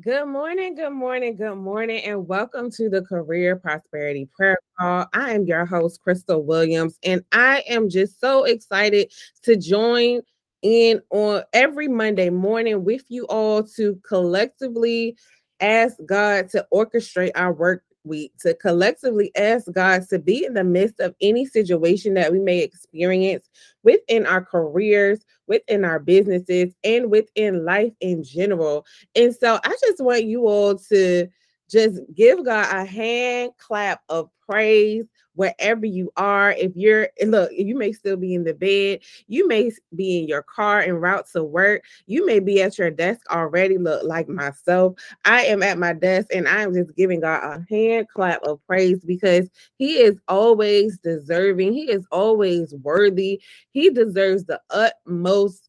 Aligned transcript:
Good 0.00 0.26
morning, 0.26 0.76
good 0.76 0.92
morning, 0.92 1.36
good 1.36 1.56
morning, 1.56 2.04
and 2.04 2.26
welcome 2.26 2.70
to 2.70 2.88
the 2.88 3.02
Career 3.02 3.56
Prosperity 3.56 4.30
Prayer 4.34 4.56
Call. 4.78 5.06
I 5.12 5.32
am 5.32 5.44
your 5.44 5.66
host, 5.66 6.00
Crystal 6.00 6.42
Williams, 6.42 6.96
and 7.02 7.22
I 7.32 7.64
am 7.68 7.90
just 7.90 8.18
so 8.18 8.44
excited 8.44 9.12
to 9.42 9.56
join 9.56 10.22
in 10.62 11.02
on 11.10 11.42
every 11.52 11.88
Monday 11.88 12.30
morning 12.30 12.84
with 12.84 13.04
you 13.08 13.26
all 13.26 13.62
to 13.76 14.00
collectively 14.06 15.16
ask 15.58 15.96
God 16.06 16.48
to 16.50 16.66
orchestrate 16.72 17.32
our 17.34 17.52
work 17.52 17.82
week 18.04 18.32
to 18.40 18.54
collectively 18.54 19.30
ask 19.36 19.70
God 19.72 20.08
to 20.08 20.18
be 20.18 20.44
in 20.44 20.54
the 20.54 20.64
midst 20.64 21.00
of 21.00 21.14
any 21.20 21.44
situation 21.44 22.14
that 22.14 22.32
we 22.32 22.38
may 22.40 22.60
experience 22.60 23.48
within 23.82 24.26
our 24.26 24.44
careers, 24.44 25.24
within 25.46 25.84
our 25.84 25.98
businesses, 25.98 26.74
and 26.84 27.10
within 27.10 27.64
life 27.64 27.92
in 28.00 28.22
general. 28.22 28.86
And 29.14 29.34
so 29.34 29.60
I 29.64 29.76
just 29.80 30.02
want 30.02 30.24
you 30.24 30.46
all 30.46 30.76
to 30.76 31.28
just 31.70 32.00
give 32.14 32.44
God 32.44 32.74
a 32.74 32.84
hand 32.84 33.52
clap 33.58 34.02
of 34.08 34.28
praise 34.46 35.04
wherever 35.34 35.86
you 35.86 36.10
are. 36.16 36.52
If 36.52 36.72
you're 36.74 37.04
eh, 37.20 37.26
look, 37.26 37.50
you 37.52 37.76
may 37.76 37.92
still 37.92 38.16
be 38.16 38.34
in 38.34 38.44
the 38.44 38.52
bed, 38.52 39.00
you 39.28 39.46
may 39.46 39.70
be 39.94 40.18
in 40.18 40.28
your 40.28 40.42
car 40.42 40.80
en 40.80 40.94
route 40.94 41.26
to 41.32 41.44
work, 41.44 41.84
you 42.06 42.26
may 42.26 42.40
be 42.40 42.60
at 42.60 42.76
your 42.76 42.90
desk 42.90 43.20
already. 43.30 43.78
Look, 43.78 44.02
like 44.04 44.28
myself, 44.28 44.94
I 45.24 45.44
am 45.44 45.62
at 45.62 45.78
my 45.78 45.92
desk 45.92 46.28
and 46.34 46.48
I 46.48 46.62
am 46.62 46.74
just 46.74 46.96
giving 46.96 47.20
God 47.20 47.42
a 47.44 47.64
hand 47.74 48.08
clap 48.08 48.42
of 48.42 48.60
praise 48.66 49.00
because 49.04 49.48
He 49.78 49.98
is 49.98 50.18
always 50.28 50.98
deserving, 50.98 51.72
He 51.72 51.90
is 51.90 52.06
always 52.10 52.74
worthy, 52.82 53.40
He 53.72 53.90
deserves 53.90 54.44
the 54.44 54.60
utmost 54.70 55.68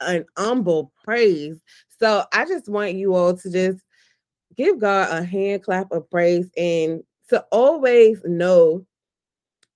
and 0.00 0.24
humble 0.38 0.92
praise. 1.02 1.60
So 1.98 2.24
I 2.32 2.44
just 2.44 2.68
want 2.68 2.94
you 2.94 3.14
all 3.14 3.36
to 3.36 3.50
just 3.50 3.80
give 4.56 4.78
God 4.78 5.10
a 5.10 5.24
hand 5.24 5.62
clap 5.62 5.90
of 5.92 6.08
praise 6.10 6.50
and 6.56 7.02
to 7.28 7.44
always 7.50 8.20
know 8.24 8.84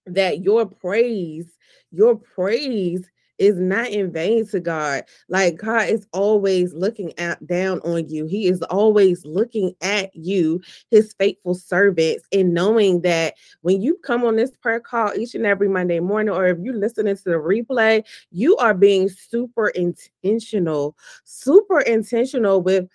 that 0.07 0.43
your 0.43 0.67
praise, 0.67 1.57
your 1.91 2.17
praise 2.17 3.09
is 3.39 3.57
not 3.57 3.89
in 3.89 4.11
vain 4.11 4.47
to 4.49 4.61
God. 4.61 5.05
Like 5.29 5.57
God 5.57 5.89
is 5.89 6.07
always 6.13 6.75
looking 6.75 7.17
at 7.19 7.45
down 7.47 7.81
on 7.81 8.09
you. 8.09 8.27
He 8.27 8.49
is 8.49 8.63
always 8.63 9.25
looking 9.25 9.75
at 9.81 10.15
you, 10.15 10.61
his 10.91 11.15
faithful 11.19 11.55
servants, 11.55 12.27
and 12.33 12.53
knowing 12.53 13.03
that 13.03 13.35
when 13.63 13.81
you 13.81 13.97
come 14.03 14.25
on 14.25 14.37
this 14.37 14.57
prayer 14.57 14.81
call 14.81 15.15
each 15.17 15.35
and 15.35 15.47
every 15.47 15.69
Monday 15.69 16.01
morning, 16.01 16.35
or 16.35 16.49
if 16.49 16.59
you're 16.59 16.75
listening 16.75 17.17
to 17.17 17.25
the 17.25 17.31
replay, 17.31 18.05
you 18.33 18.57
are 18.57 18.75
being 18.75 19.09
super 19.09 19.69
intentional, 19.69 20.97
super 21.25 21.81
intentional 21.81 22.61
with 22.61 22.89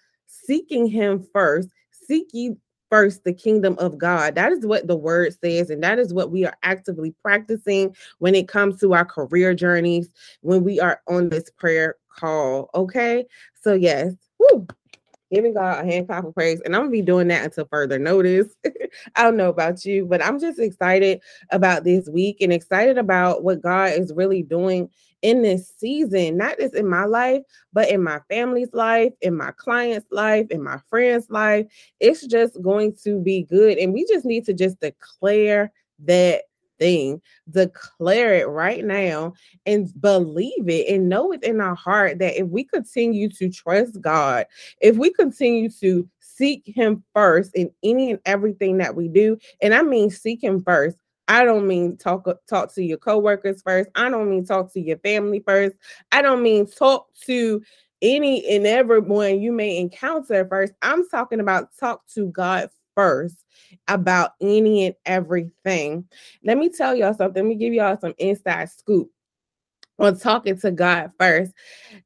seeking 0.45 0.87
him 0.87 1.25
first. 1.33 1.69
Seek 1.91 2.27
ye 2.33 2.55
first 2.89 3.23
the 3.23 3.33
kingdom 3.33 3.75
of 3.79 3.97
God. 3.97 4.35
That 4.35 4.51
is 4.51 4.65
what 4.65 4.87
the 4.87 4.95
word 4.95 5.33
says, 5.43 5.69
and 5.69 5.83
that 5.83 5.97
is 5.97 6.13
what 6.13 6.31
we 6.31 6.45
are 6.45 6.55
actively 6.61 7.15
practicing 7.23 7.95
when 8.19 8.35
it 8.35 8.47
comes 8.47 8.79
to 8.81 8.93
our 8.93 9.05
career 9.05 9.55
journeys, 9.55 10.13
when 10.41 10.63
we 10.63 10.79
are 10.79 11.01
on 11.07 11.29
this 11.29 11.49
prayer 11.57 11.95
call. 12.15 12.69
Okay. 12.75 13.25
So, 13.61 13.73
yes, 13.73 14.13
woo, 14.37 14.67
giving 15.33 15.53
God 15.55 15.83
a 15.83 15.87
hand 15.87 16.07
clap 16.07 16.25
of 16.25 16.35
praise. 16.35 16.61
And 16.63 16.75
I'm 16.75 16.83
gonna 16.83 16.91
be 16.91 17.01
doing 17.01 17.27
that 17.29 17.45
until 17.45 17.65
further 17.65 17.97
notice. 17.97 18.53
I 19.15 19.23
don't 19.23 19.37
know 19.37 19.49
about 19.49 19.83
you, 19.85 20.05
but 20.05 20.23
I'm 20.23 20.39
just 20.39 20.59
excited 20.59 21.21
about 21.49 21.83
this 21.83 22.07
week 22.09 22.37
and 22.41 22.53
excited 22.53 22.97
about 22.97 23.43
what 23.43 23.61
God 23.61 23.93
is 23.93 24.13
really 24.15 24.43
doing 24.43 24.89
in 25.23 25.41
this 25.41 25.73
season, 25.77 26.37
not 26.37 26.59
just 26.59 26.75
in 26.75 26.87
my 26.87 27.05
life, 27.05 27.41
but 27.71 27.89
in 27.89 28.03
my 28.03 28.19
family's 28.29 28.73
life, 28.73 29.13
in 29.21 29.35
my 29.35 29.51
client's 29.51 30.05
life, 30.11 30.45
in 30.51 30.61
my 30.61 30.77
friend's 30.89 31.29
life. 31.29 31.65
It's 31.99 32.27
just 32.27 32.61
going 32.61 32.95
to 33.03 33.19
be 33.19 33.43
good. 33.43 33.77
And 33.77 33.93
we 33.93 34.05
just 34.05 34.25
need 34.25 34.45
to 34.45 34.53
just 34.53 34.79
declare 34.81 35.71
that 36.05 36.43
thing, 36.77 37.21
declare 37.49 38.33
it 38.33 38.49
right 38.49 38.83
now 38.83 39.33
and 39.65 39.89
believe 40.01 40.67
it 40.67 40.93
and 40.93 41.07
know 41.07 41.31
it 41.31 41.43
in 41.43 41.61
our 41.61 41.75
heart 41.75 42.19
that 42.19 42.37
if 42.37 42.47
we 42.49 42.65
continue 42.65 43.29
to 43.29 43.49
trust 43.49 44.01
God, 44.01 44.45
if 44.81 44.97
we 44.97 45.13
continue 45.13 45.69
to 45.79 46.07
seek 46.19 46.63
Him 46.65 47.01
first 47.13 47.51
in 47.55 47.71
any 47.83 48.11
and 48.11 48.19
everything 48.25 48.77
that 48.79 48.95
we 48.95 49.07
do, 49.07 49.37
and 49.61 49.73
I 49.73 49.83
mean 49.83 50.09
seek 50.09 50.43
Him 50.43 50.61
first. 50.61 50.97
I 51.27 51.45
don't 51.45 51.67
mean 51.67 51.97
talk 51.97 52.27
talk 52.47 52.73
to 52.75 52.83
your 52.83 52.97
coworkers 52.97 53.61
first. 53.61 53.89
I 53.95 54.09
don't 54.09 54.29
mean 54.29 54.45
talk 54.45 54.73
to 54.73 54.79
your 54.79 54.97
family 54.99 55.41
first. 55.45 55.75
I 56.11 56.21
don't 56.21 56.43
mean 56.43 56.67
talk 56.67 57.07
to 57.25 57.61
any 58.01 58.45
and 58.55 58.67
everyone 58.67 59.39
you 59.41 59.51
may 59.51 59.77
encounter 59.77 60.45
first. 60.47 60.73
I'm 60.81 61.07
talking 61.09 61.39
about 61.39 61.69
talk 61.79 62.05
to 62.15 62.27
God 62.27 62.69
first 62.95 63.37
about 63.87 64.31
any 64.41 64.85
and 64.85 64.95
everything. 65.05 66.05
Let 66.43 66.57
me 66.57 66.69
tell 66.69 66.95
y'all 66.95 67.13
something. 67.13 67.43
Let 67.43 67.49
me 67.49 67.55
give 67.55 67.73
y'all 67.73 67.97
some 67.99 68.13
inside 68.17 68.69
scoop 68.69 69.09
on 69.99 70.17
talking 70.17 70.57
to 70.59 70.71
God 70.71 71.11
first. 71.19 71.53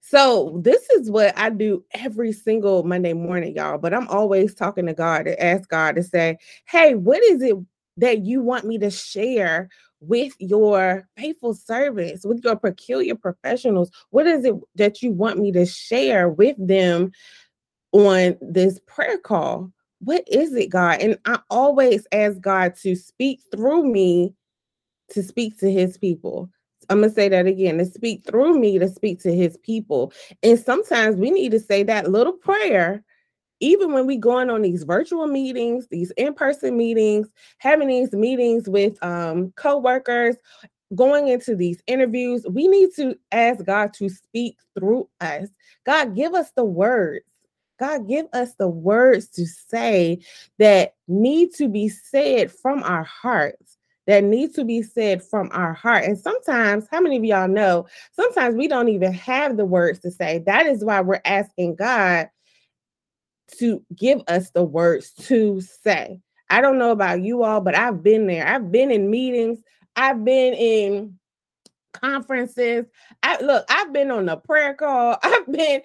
So, 0.01 0.59
this 0.63 0.89
is 0.91 1.09
what 1.09 1.37
I 1.37 1.49
do 1.49 1.83
every 1.91 2.31
single 2.31 2.83
Monday 2.83 3.13
morning, 3.13 3.55
y'all. 3.55 3.77
But 3.77 3.93
I'm 3.93 4.07
always 4.07 4.53
talking 4.53 4.85
to 4.85 4.93
God 4.93 5.23
to 5.25 5.43
ask 5.43 5.67
God 5.69 5.95
to 5.95 6.03
say, 6.03 6.37
Hey, 6.65 6.95
what 6.95 7.23
is 7.23 7.41
it 7.41 7.55
that 7.97 8.25
you 8.25 8.41
want 8.41 8.65
me 8.65 8.77
to 8.79 8.89
share 8.89 9.69
with 9.99 10.33
your 10.39 11.07
faithful 11.17 11.53
servants, 11.53 12.25
with 12.25 12.43
your 12.43 12.55
peculiar 12.55 13.15
professionals? 13.15 13.91
What 14.11 14.27
is 14.27 14.45
it 14.45 14.55
that 14.75 15.01
you 15.01 15.11
want 15.11 15.39
me 15.39 15.51
to 15.53 15.65
share 15.65 16.29
with 16.29 16.55
them 16.59 17.11
on 17.91 18.37
this 18.41 18.79
prayer 18.87 19.17
call? 19.17 19.71
what 19.99 20.23
is 20.27 20.53
it, 20.53 20.69
God? 20.69 21.01
And 21.01 21.17
I 21.25 21.39
always 21.49 22.05
ask 22.11 22.39
God 22.39 22.75
to 22.77 22.95
speak 22.95 23.41
through 23.51 23.91
me 23.91 24.33
to 25.09 25.23
speak 25.23 25.57
to 25.59 25.71
his 25.71 25.97
people. 25.97 26.49
I'm 26.89 26.99
going 26.99 27.09
to 27.09 27.15
say 27.15 27.29
that 27.29 27.47
again 27.47 27.77
to 27.79 27.85
speak 27.85 28.23
through 28.25 28.59
me 28.59 28.79
to 28.79 28.87
speak 28.87 29.21
to 29.21 29.33
his 29.33 29.57
people. 29.57 30.13
And 30.43 30.59
sometimes 30.59 31.15
we 31.15 31.31
need 31.31 31.51
to 31.51 31.59
say 31.59 31.83
that 31.83 32.11
little 32.11 32.33
prayer, 32.33 33.03
even 33.59 33.93
when 33.93 34.05
we 34.05 34.17
going 34.17 34.49
on 34.49 34.61
these 34.61 34.83
virtual 34.83 35.27
meetings, 35.27 35.87
these 35.89 36.11
in 36.11 36.33
person 36.33 36.77
meetings, 36.77 37.27
having 37.57 37.87
these 37.87 38.13
meetings 38.13 38.67
with 38.69 39.01
um, 39.03 39.51
co 39.55 39.77
workers, 39.77 40.35
going 40.95 41.27
into 41.27 41.55
these 41.55 41.81
interviews. 41.87 42.45
We 42.49 42.67
need 42.67 42.89
to 42.95 43.17
ask 43.31 43.63
God 43.65 43.93
to 43.95 44.09
speak 44.09 44.57
through 44.77 45.09
us. 45.19 45.49
God, 45.85 46.15
give 46.15 46.33
us 46.33 46.51
the 46.55 46.63
words 46.63 47.25
God, 47.79 48.07
give 48.07 48.27
us 48.33 48.55
the 48.55 48.67
words 48.67 49.27
to 49.29 49.45
say 49.45 50.19
that 50.57 50.95
need 51.07 51.53
to 51.55 51.67
be 51.67 51.89
said 51.89 52.51
from 52.51 52.83
our 52.83 53.03
hearts, 53.03 53.77
that 54.07 54.23
need 54.23 54.55
to 54.55 54.65
be 54.65 54.81
said 54.81 55.23
from 55.23 55.49
our 55.53 55.73
heart. 55.73 56.05
And 56.05 56.17
sometimes, 56.17 56.87
how 56.89 57.01
many 57.01 57.17
of 57.17 57.23
y'all 57.23 57.47
know, 57.47 57.87
sometimes 58.13 58.55
we 58.55 58.67
don't 58.67 58.89
even 58.89 59.13
have 59.13 59.57
the 59.57 59.65
words 59.65 59.99
to 59.99 60.11
say. 60.11 60.39
That 60.39 60.65
is 60.65 60.83
why 60.83 61.01
we're 61.01 61.21
asking 61.25 61.75
God 61.75 62.29
to 63.59 63.83
give 63.95 64.21
us 64.27 64.51
the 64.51 64.63
words 64.63 65.11
to 65.21 65.61
say. 65.61 66.19
I 66.49 66.61
don't 66.61 66.79
know 66.79 66.91
about 66.91 67.21
you 67.21 67.43
all, 67.43 67.61
but 67.61 67.75
I've 67.75 68.01
been 68.01 68.27
there. 68.27 68.47
I've 68.47 68.71
been 68.71 68.91
in 68.91 69.09
meetings, 69.09 69.59
I've 69.95 70.23
been 70.23 70.53
in 70.53 71.17
conferences. 71.93 72.85
I 73.23 73.41
look, 73.41 73.65
I've 73.69 73.91
been 73.91 74.11
on 74.11 74.29
a 74.29 74.37
prayer 74.37 74.73
call, 74.73 75.17
I've 75.23 75.51
been 75.51 75.81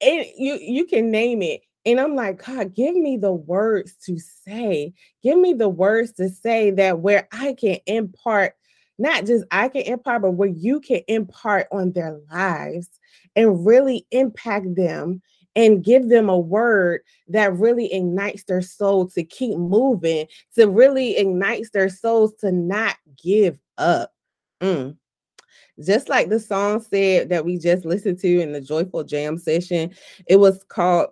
you 0.00 0.58
you 0.60 0.84
can 0.86 1.10
name 1.10 1.42
it. 1.42 1.62
And 1.86 2.00
I'm 2.00 2.14
like, 2.14 2.44
God, 2.44 2.74
give 2.74 2.94
me 2.94 3.18
the 3.18 3.32
words 3.32 3.94
to 4.06 4.18
say. 4.18 4.94
Give 5.22 5.38
me 5.38 5.52
the 5.52 5.68
words 5.68 6.12
to 6.12 6.30
say 6.30 6.70
that 6.72 7.00
where 7.00 7.28
I 7.30 7.54
can 7.54 7.76
impart, 7.86 8.54
not 8.98 9.26
just 9.26 9.44
I 9.50 9.68
can 9.68 9.82
impart, 9.82 10.22
but 10.22 10.32
where 10.32 10.48
you 10.48 10.80
can 10.80 11.00
impart 11.08 11.66
on 11.72 11.92
their 11.92 12.18
lives 12.32 12.88
and 13.36 13.66
really 13.66 14.06
impact 14.12 14.74
them 14.76 15.20
and 15.56 15.84
give 15.84 16.08
them 16.08 16.28
a 16.28 16.38
word 16.38 17.02
that 17.28 17.56
really 17.56 17.92
ignites 17.92 18.44
their 18.44 18.62
soul 18.62 19.08
to 19.10 19.22
keep 19.22 19.56
moving, 19.56 20.26
to 20.54 20.68
really 20.68 21.16
ignites 21.16 21.70
their 21.70 21.88
souls 21.88 22.34
to 22.40 22.50
not 22.52 22.96
give 23.22 23.58
up. 23.78 24.12
Mm 24.60 24.96
just 25.84 26.08
like 26.08 26.28
the 26.28 26.38
song 26.38 26.80
said 26.80 27.28
that 27.28 27.44
we 27.44 27.58
just 27.58 27.84
listened 27.84 28.18
to 28.18 28.40
in 28.40 28.52
the 28.52 28.60
joyful 28.60 29.02
jam 29.02 29.36
session 29.36 29.92
it 30.28 30.36
was 30.36 30.62
called 30.68 31.08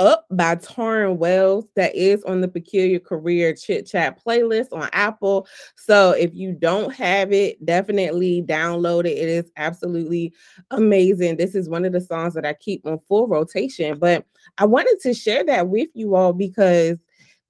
Up 0.00 0.24
by 0.30 0.56
Tauren 0.56 1.18
Wells 1.18 1.66
that 1.76 1.94
is 1.94 2.24
on 2.24 2.40
the 2.40 2.48
Peculiar 2.48 2.98
Career 2.98 3.54
Chit 3.54 3.86
Chat 3.86 4.18
playlist 4.24 4.72
on 4.72 4.88
Apple. 4.94 5.46
So 5.76 6.12
if 6.12 6.34
you 6.34 6.52
don't 6.54 6.94
have 6.94 7.34
it, 7.34 7.62
definitely 7.66 8.42
download 8.42 9.00
it. 9.00 9.18
It 9.18 9.28
is 9.28 9.52
absolutely 9.58 10.32
amazing. 10.70 11.36
This 11.36 11.54
is 11.54 11.68
one 11.68 11.84
of 11.84 11.92
the 11.92 12.00
songs 12.00 12.32
that 12.32 12.46
I 12.46 12.54
keep 12.54 12.86
on 12.86 12.98
full 13.08 13.28
rotation, 13.28 13.98
but 13.98 14.24
I 14.56 14.64
wanted 14.64 15.00
to 15.02 15.12
share 15.12 15.44
that 15.44 15.68
with 15.68 15.90
you 15.92 16.14
all 16.14 16.32
because 16.32 16.96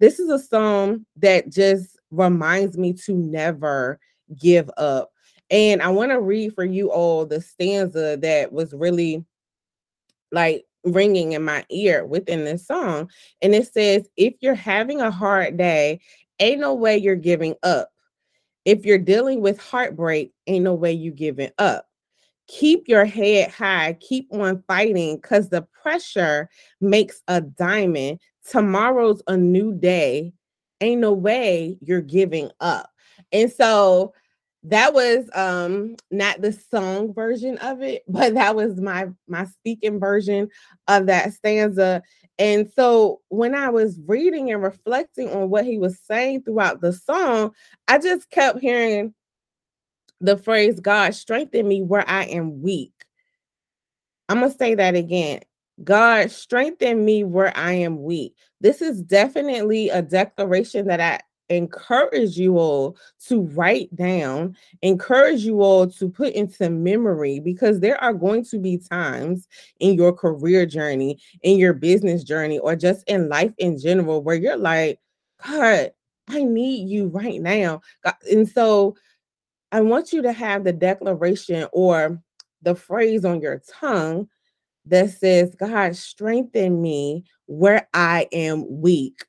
this 0.01 0.19
is 0.19 0.29
a 0.29 0.45
song 0.45 1.07
that 1.19 1.51
just 1.51 2.01
reminds 2.11 2.77
me 2.77 2.95
to 2.95 3.15
never 3.15 4.01
give 4.37 4.69
up. 4.77 5.13
And 5.53 5.81
I 5.81 5.89
want 5.91 6.11
to 6.11 6.21
read 6.21 6.57
for 6.57 6.65
you 6.65 6.91
all 6.91 7.27
the 7.27 7.41
stanza 7.41 8.19
that 8.21 8.53
was 8.53 8.75
really 8.75 9.25
like 10.33 10.65
ringing 10.85 11.33
in 11.33 11.45
my 11.45 11.65
ear 11.71 12.05
within 12.07 12.45
this 12.45 12.67
song. 12.67 13.11
And 13.43 13.55
it 13.55 13.73
says, 13.73 14.09
if 14.17 14.35
you're 14.41 14.55
having 14.55 15.01
a 15.01 15.11
hard 15.11 15.57
day, 15.57 16.01
ain't 16.39 16.61
no 16.61 16.75
way 16.75 16.97
you're 16.97 17.17
giving 17.17 17.55
up. 17.63 17.91
If 18.65 18.85
you're 18.85 18.99
dealing 18.99 19.41
with 19.41 19.61
heartbreak, 19.61 20.33
ain't 20.47 20.65
no 20.65 20.75
way 20.75 20.93
you're 20.93 21.15
giving 21.15 21.51
up. 21.59 21.87
Keep 22.49 22.89
your 22.89 23.05
head 23.05 23.51
high, 23.51 23.97
keep 24.01 24.29
on 24.33 24.63
fighting 24.67 25.17
because 25.17 25.49
the 25.49 25.63
pressure 25.63 26.49
makes 26.81 27.23
a 27.29 27.41
diamond. 27.41 28.19
Tomorrow's 28.49 29.23
a 29.29 29.37
new 29.37 29.73
day. 29.73 30.33
Ain't 30.81 31.01
no 31.01 31.13
way 31.13 31.79
you're 31.81 32.01
giving 32.01 32.51
up. 32.61 32.91
And 33.33 33.53
so 33.53 34.15
that 34.63 34.93
was 34.93 35.29
um 35.35 35.97
not 36.11 36.43
the 36.43 36.53
song 36.53 37.15
version 37.15 37.57
of 37.59 37.81
it 37.81 38.03
but 38.09 38.35
that 38.35 38.55
was 38.55 38.81
my 38.81 39.07
my 39.27 39.45
speaking 39.47 39.99
version 39.99 40.49
of 40.89 41.07
that 41.07 41.33
stanza. 41.33 42.03
And 42.39 42.71
so 42.75 43.21
when 43.29 43.55
i 43.55 43.69
was 43.69 43.99
reading 44.07 44.51
and 44.51 44.63
reflecting 44.63 45.31
on 45.31 45.51
what 45.51 45.65
he 45.65 45.79
was 45.79 45.99
saying 46.01 46.43
throughout 46.43 46.81
the 46.81 46.93
song 46.93 47.53
i 47.89 47.99
just 47.99 48.31
kept 48.31 48.59
hearing 48.61 49.15
the 50.21 50.37
phrase 50.37 50.81
god 50.81 51.15
strengthen 51.15 51.67
me 51.67 51.83
where 51.83 52.09
i 52.09 52.25
am 52.27 52.63
weak. 52.63 52.93
I'm 54.29 54.41
going 54.41 54.53
to 54.53 54.57
say 54.59 54.75
that 54.77 54.95
again. 54.95 55.41
God 55.83 56.31
strengthen 56.31 57.05
me 57.05 57.25
where 57.25 57.57
i 57.57 57.73
am 57.73 58.03
weak. 58.03 58.35
This 58.61 58.83
is 58.83 59.03
definitely 59.03 59.89
a 59.89 60.03
declaration 60.03 60.87
that 60.89 61.01
i 61.01 61.21
encourage 61.51 62.39
you 62.39 62.59
all 62.59 62.97
to 63.27 63.43
write 63.49 63.95
down, 63.95 64.57
encourage 64.83 65.43
you 65.43 65.61
all 65.61 65.87
to 65.87 66.09
put 66.09 66.33
into 66.33 66.71
memory 66.71 67.41
because 67.41 67.81
there 67.81 68.03
are 68.03 68.15
going 68.15 68.45
to 68.45 68.59
be 68.59 68.79
times 68.79 69.49
in 69.81 69.95
your 69.95 70.13
career 70.13 70.65
journey, 70.65 71.19
in 71.43 71.59
your 71.59 71.73
business 71.75 72.25
journey, 72.25 72.59
or 72.59 72.77
just 72.77 73.07
in 73.09 73.29
life 73.29 73.53
in 73.59 73.79
general 73.79 74.23
where 74.23 74.37
you're 74.37 74.57
like, 74.57 74.99
God, 75.45 75.91
I 76.29 76.45
need 76.45 76.89
you 76.89 77.09
right 77.09 77.41
now. 77.41 77.83
And 78.31 78.49
so 78.49 78.97
I 79.73 79.81
want 79.81 80.13
you 80.13 80.23
to 80.23 80.33
have 80.33 80.65
the 80.65 80.73
declaration 80.73 81.67
or 81.73 82.23
the 82.63 82.75
phrase 82.75 83.25
on 83.25 83.41
your 83.41 83.63
tongue 83.69 84.29
that 84.87 85.11
says, 85.11 85.55
God, 85.55 85.97
strengthen 85.97 86.81
me 86.81 87.25
where 87.47 87.89
I 87.93 88.29
am 88.33 88.81
weak. 88.81 89.25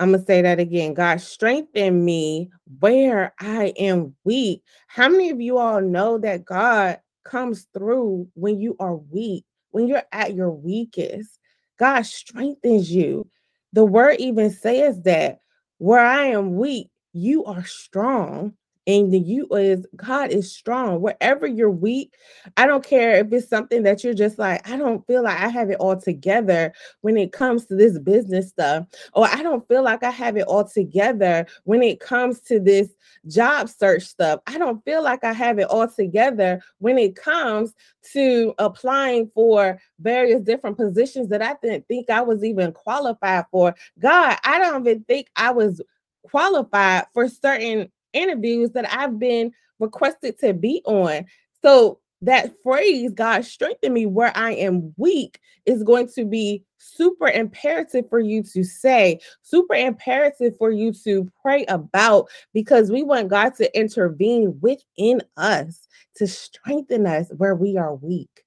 I'm 0.00 0.10
going 0.10 0.20
to 0.20 0.26
say 0.26 0.42
that 0.42 0.60
again. 0.60 0.94
God, 0.94 1.20
strengthen 1.20 2.04
me 2.04 2.50
where 2.78 3.34
I 3.40 3.72
am 3.78 4.14
weak. 4.24 4.62
How 4.86 5.08
many 5.08 5.30
of 5.30 5.40
you 5.40 5.58
all 5.58 5.80
know 5.80 6.18
that 6.18 6.44
God 6.44 7.00
comes 7.24 7.66
through 7.74 8.28
when 8.34 8.60
you 8.60 8.76
are 8.78 8.96
weak, 8.96 9.44
when 9.70 9.88
you're 9.88 10.04
at 10.12 10.34
your 10.34 10.50
weakest? 10.50 11.38
God 11.78 12.06
strengthens 12.06 12.92
you. 12.92 13.28
The 13.72 13.84
word 13.84 14.16
even 14.20 14.50
says 14.50 15.02
that 15.02 15.40
where 15.78 16.04
I 16.04 16.26
am 16.26 16.56
weak, 16.56 16.90
you 17.12 17.44
are 17.44 17.64
strong 17.64 18.54
and 18.88 19.12
the 19.12 19.18
you 19.18 19.46
is 19.50 19.86
God 19.96 20.30
is 20.30 20.50
strong. 20.50 21.02
Wherever 21.02 21.46
you're 21.46 21.70
weak, 21.70 22.14
I 22.56 22.66
don't 22.66 22.82
care 22.82 23.16
if 23.16 23.30
it's 23.32 23.46
something 23.46 23.82
that 23.82 24.02
you're 24.02 24.14
just 24.14 24.38
like, 24.38 24.66
I 24.68 24.78
don't 24.78 25.06
feel 25.06 25.22
like 25.22 25.38
I 25.38 25.48
have 25.48 25.68
it 25.68 25.76
all 25.78 26.00
together 26.00 26.72
when 27.02 27.18
it 27.18 27.30
comes 27.30 27.66
to 27.66 27.76
this 27.76 27.98
business 27.98 28.48
stuff, 28.48 28.86
or 29.12 29.26
I 29.26 29.42
don't 29.42 29.68
feel 29.68 29.84
like 29.84 30.02
I 30.02 30.10
have 30.10 30.38
it 30.38 30.46
all 30.48 30.64
together 30.64 31.46
when 31.64 31.82
it 31.82 32.00
comes 32.00 32.40
to 32.42 32.58
this 32.58 32.88
job 33.26 33.68
search 33.68 34.04
stuff. 34.04 34.40
I 34.46 34.56
don't 34.56 34.82
feel 34.86 35.04
like 35.04 35.22
I 35.22 35.34
have 35.34 35.58
it 35.58 35.68
all 35.68 35.86
together 35.86 36.62
when 36.78 36.96
it 36.96 37.14
comes 37.14 37.74
to 38.14 38.54
applying 38.58 39.30
for 39.34 39.78
various 40.00 40.40
different 40.40 40.78
positions 40.78 41.28
that 41.28 41.42
I 41.42 41.56
didn't 41.62 41.86
think 41.88 42.08
I 42.08 42.22
was 42.22 42.42
even 42.42 42.72
qualified 42.72 43.44
for. 43.50 43.74
God, 43.98 44.38
I 44.44 44.58
don't 44.58 44.86
even 44.86 45.04
think 45.04 45.28
I 45.36 45.50
was 45.50 45.82
qualified 46.22 47.04
for 47.12 47.28
certain 47.28 47.90
interviews 48.12 48.70
that 48.72 48.92
I've 48.92 49.18
been 49.18 49.52
requested 49.78 50.38
to 50.40 50.54
be 50.54 50.82
on. 50.84 51.24
So 51.62 52.00
that 52.22 52.52
phrase, 52.62 53.12
God 53.12 53.44
strengthen 53.44 53.92
me 53.92 54.06
where 54.06 54.36
I 54.36 54.52
am 54.52 54.92
weak, 54.96 55.38
is 55.66 55.84
going 55.84 56.08
to 56.16 56.24
be 56.24 56.64
super 56.78 57.28
imperative 57.28 58.08
for 58.08 58.18
you 58.18 58.42
to 58.42 58.64
say, 58.64 59.20
super 59.42 59.74
imperative 59.74 60.56
for 60.58 60.70
you 60.72 60.92
to 61.04 61.30
pray 61.40 61.64
about, 61.66 62.28
because 62.52 62.90
we 62.90 63.02
want 63.02 63.28
God 63.28 63.54
to 63.56 63.78
intervene 63.78 64.58
within 64.60 65.22
us 65.36 65.86
to 66.16 66.26
strengthen 66.26 67.06
us 67.06 67.28
where 67.36 67.54
we 67.54 67.76
are 67.76 67.94
weak. 67.94 68.44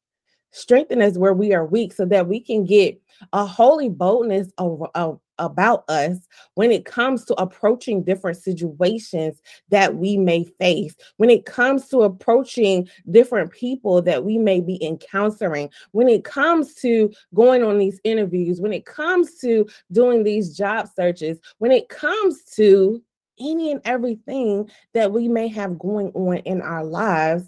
Strengthen 0.52 1.02
us 1.02 1.18
where 1.18 1.34
we 1.34 1.54
are 1.54 1.66
weak 1.66 1.94
so 1.94 2.06
that 2.06 2.28
we 2.28 2.42
can 2.42 2.66
get 2.66 3.00
a 3.32 3.46
holy 3.46 3.88
boldness 3.88 4.52
of, 4.58 5.20
about 5.42 5.84
us 5.90 6.18
when 6.56 6.72
it 6.72 6.86
comes 6.86 7.26
to 7.26 7.34
approaching 7.42 8.04
different 8.04 8.38
situations 8.38 9.42
that 9.70 9.96
we 9.96 10.18
may 10.18 10.46
face, 10.60 10.96
when 11.18 11.30
it 11.30 11.46
comes 11.46 11.88
to 11.90 12.04
approaching 12.04 12.88
different 13.10 13.52
people 13.52 14.02
that 14.02 14.24
we 14.24 14.38
may 14.38 14.62
be 14.62 14.82
encountering, 14.84 15.70
when 15.92 16.08
it 16.08 16.24
comes 16.24 16.74
to 16.76 17.12
going 17.34 17.64
on 17.64 17.78
these 17.78 18.00
interviews, 18.04 18.62
when 18.62 18.74
it 18.74 18.86
comes 18.86 19.38
to 19.40 19.68
doing 19.92 20.24
these 20.24 20.56
job 20.56 20.88
searches, 20.96 21.40
when 21.58 21.72
it 21.72 21.90
comes 21.90 22.44
to 22.44 23.02
any 23.40 23.72
and 23.72 23.82
everything 23.86 24.70
that 24.94 25.12
we 25.12 25.28
may 25.28 25.48
have 25.48 25.80
going 25.80 26.12
on 26.14 26.38
in 26.38 26.62
our 26.62 26.84
lives, 26.84 27.44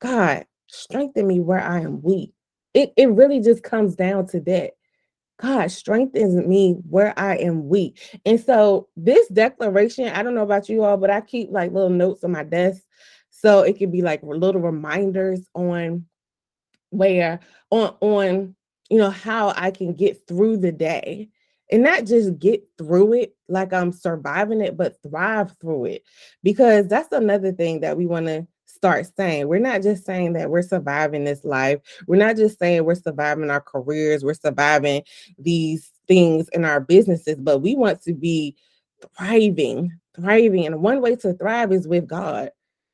God, 0.00 0.46
strengthen 0.68 1.26
me 1.26 1.40
where 1.40 1.62
I 1.62 1.80
am 1.80 2.02
weak. 2.02 2.32
It, 2.74 2.92
it 2.96 3.10
really 3.10 3.40
just 3.40 3.62
comes 3.62 3.96
down 3.96 4.26
to 4.28 4.40
that. 4.40 4.72
God 5.38 5.70
strengthens 5.70 6.34
me 6.46 6.76
where 6.88 7.18
I 7.18 7.36
am 7.36 7.68
weak. 7.68 8.20
And 8.24 8.40
so 8.40 8.88
this 8.96 9.28
declaration, 9.28 10.08
I 10.08 10.22
don't 10.22 10.34
know 10.34 10.42
about 10.42 10.68
you 10.68 10.82
all, 10.82 10.96
but 10.96 11.10
I 11.10 11.20
keep 11.20 11.50
like 11.50 11.72
little 11.72 11.90
notes 11.90 12.24
on 12.24 12.32
my 12.32 12.42
desk. 12.42 12.82
So 13.30 13.60
it 13.60 13.78
could 13.78 13.92
be 13.92 14.02
like 14.02 14.22
little 14.22 14.62
reminders 14.62 15.40
on 15.54 16.06
where 16.90 17.40
on 17.70 17.94
on 18.00 18.54
you 18.88 18.98
know 18.98 19.10
how 19.10 19.52
I 19.56 19.70
can 19.70 19.92
get 19.92 20.26
through 20.26 20.58
the 20.58 20.72
day 20.72 21.28
and 21.70 21.82
not 21.82 22.04
just 22.04 22.38
get 22.38 22.62
through 22.78 23.14
it 23.14 23.36
like 23.48 23.72
I'm 23.72 23.92
surviving 23.92 24.60
it, 24.60 24.76
but 24.76 25.02
thrive 25.02 25.54
through 25.60 25.86
it. 25.86 26.04
Because 26.42 26.86
that's 26.88 27.12
another 27.12 27.52
thing 27.52 27.80
that 27.80 27.96
we 27.96 28.06
want 28.06 28.26
to 28.26 28.46
start 28.76 29.06
saying. 29.16 29.48
We're 29.48 29.58
not 29.58 29.82
just 29.82 30.04
saying 30.04 30.34
that 30.34 30.50
we're 30.50 30.62
surviving 30.62 31.24
this 31.24 31.44
life. 31.44 31.80
We're 32.06 32.16
not 32.16 32.36
just 32.36 32.58
saying 32.58 32.84
we're 32.84 32.94
surviving 32.94 33.50
our 33.50 33.60
careers, 33.60 34.24
we're 34.24 34.34
surviving 34.34 35.02
these 35.38 35.90
things 36.06 36.48
in 36.52 36.64
our 36.64 36.80
businesses, 36.80 37.36
but 37.38 37.58
we 37.58 37.74
want 37.74 38.02
to 38.02 38.12
be 38.12 38.56
thriving, 39.16 39.92
thriving. 40.14 40.66
And 40.66 40.82
one 40.82 41.00
way 41.00 41.16
to 41.16 41.34
thrive 41.34 41.72
is 41.72 41.88
with 41.88 42.06
God 42.06 42.50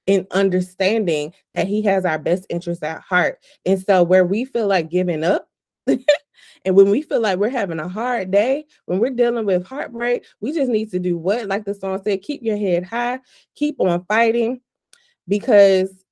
in 0.07 0.27
understanding 0.31 1.33
that 1.55 1.69
He 1.69 1.83
has 1.83 2.05
our 2.05 2.19
best 2.19 2.47
interests 2.49 2.83
at 2.83 3.01
heart. 3.01 3.39
And 3.67 3.81
so, 3.81 4.03
where 4.03 4.25
we 4.25 4.45
feel 4.45 4.67
like 4.67 4.91
giving 4.91 5.25
up, 5.25 5.49
and 5.87 6.77
when 6.77 6.91
we 6.91 7.03
feel 7.03 7.21
like 7.21 7.39
we're 7.39 7.49
having 7.49 7.81
a 7.81 7.89
hard 7.89 8.31
day, 8.31 8.67
when 8.87 8.99
we're 8.99 9.11
dealing 9.11 9.47
with 9.47 9.67
heartbreak, 9.67 10.25
we 10.41 10.53
just 10.53 10.71
need 10.71 10.91
to 10.91 10.99
do 10.99 11.19
what? 11.19 11.47
Like 11.47 11.65
the 11.65 11.75
song 11.75 12.01
said, 12.03 12.23
keep 12.23 12.43
your 12.43 12.57
head 12.57 12.85
high, 12.85 13.21
keep 13.55 13.81
on 13.81 14.05
fighting, 14.07 14.61
because 15.33 16.05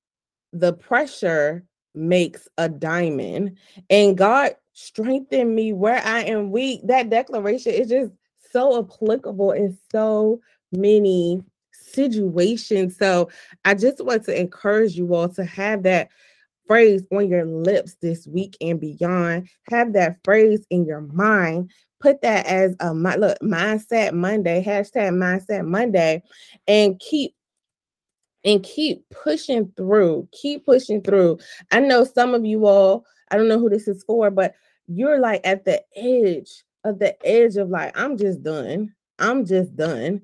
the 0.54 0.72
pressure 0.72 1.62
makes 1.94 2.48
a 2.56 2.70
diamond 2.70 3.58
and 3.90 4.16
God 4.16 4.54
strengthen 4.72 5.54
me 5.54 5.74
where 5.74 6.00
I 6.02 6.22
am 6.22 6.50
weak. 6.50 6.80
That 6.84 7.10
declaration 7.10 7.74
is 7.74 7.90
just 7.90 8.12
so 8.50 8.78
applicable 8.78 9.52
in 9.52 9.76
so 9.92 10.40
many 10.72 11.42
situations. 11.70 12.96
So 12.96 13.28
I 13.66 13.74
just 13.74 14.02
want 14.02 14.24
to 14.24 14.40
encourage 14.40 14.94
you 14.94 15.14
all 15.14 15.28
to 15.28 15.44
have 15.44 15.82
that 15.82 16.08
phrase 16.66 17.06
on 17.12 17.28
your 17.28 17.44
lips 17.44 17.96
this 18.00 18.26
week 18.26 18.56
and 18.62 18.80
beyond. 18.80 19.50
Have 19.68 19.92
that 19.92 20.16
phrase 20.24 20.64
in 20.70 20.86
your 20.86 21.02
mind. 21.02 21.70
Put 22.00 22.22
that 22.22 22.46
as 22.46 22.74
a 22.80 22.94
look, 22.94 23.38
mindset 23.40 24.14
Monday, 24.14 24.64
hashtag 24.64 25.10
mindset 25.10 25.66
Monday, 25.66 26.22
and 26.66 26.98
keep 26.98 27.34
and 28.44 28.62
keep 28.62 29.04
pushing 29.10 29.72
through. 29.76 30.28
Keep 30.32 30.66
pushing 30.66 31.02
through. 31.02 31.38
I 31.70 31.80
know 31.80 32.04
some 32.04 32.34
of 32.34 32.44
you 32.44 32.66
all, 32.66 33.04
I 33.30 33.36
don't 33.36 33.48
know 33.48 33.58
who 33.58 33.70
this 33.70 33.88
is 33.88 34.02
for, 34.04 34.30
but 34.30 34.54
you're 34.86 35.20
like 35.20 35.40
at 35.44 35.64
the 35.64 35.82
edge 35.96 36.64
of 36.84 36.98
the 36.98 37.14
edge 37.26 37.56
of 37.56 37.68
like, 37.68 37.98
I'm 37.98 38.16
just 38.16 38.42
done. 38.42 38.94
I'm 39.18 39.44
just 39.44 39.76
done. 39.76 40.22